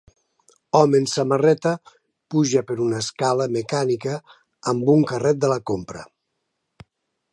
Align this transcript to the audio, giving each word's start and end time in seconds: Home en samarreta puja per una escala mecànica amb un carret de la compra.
Home 0.77 1.01
en 1.03 1.03
samarreta 1.11 1.73
puja 2.35 2.63
per 2.71 2.77
una 2.85 3.01
escala 3.05 3.47
mecànica 3.59 4.17
amb 4.73 4.93
un 4.95 5.05
carret 5.13 5.43
de 5.45 5.53
la 5.53 5.63
compra. 5.73 6.03